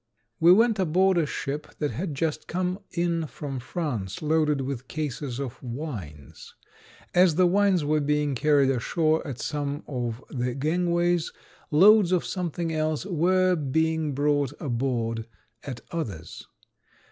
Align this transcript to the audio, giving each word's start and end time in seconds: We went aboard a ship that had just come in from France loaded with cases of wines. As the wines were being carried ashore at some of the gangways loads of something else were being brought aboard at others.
We 0.39 0.51
went 0.51 0.79
aboard 0.79 1.19
a 1.19 1.27
ship 1.27 1.75
that 1.77 1.91
had 1.91 2.15
just 2.15 2.47
come 2.47 2.79
in 2.89 3.27
from 3.27 3.59
France 3.59 4.23
loaded 4.23 4.61
with 4.61 4.87
cases 4.87 5.39
of 5.39 5.61
wines. 5.61 6.55
As 7.13 7.35
the 7.35 7.45
wines 7.45 7.85
were 7.85 7.99
being 7.99 8.33
carried 8.33 8.71
ashore 8.71 9.21
at 9.27 9.37
some 9.39 9.83
of 9.85 10.23
the 10.31 10.55
gangways 10.55 11.31
loads 11.69 12.11
of 12.11 12.25
something 12.25 12.73
else 12.73 13.05
were 13.05 13.55
being 13.55 14.15
brought 14.15 14.53
aboard 14.59 15.27
at 15.63 15.81
others. 15.91 16.47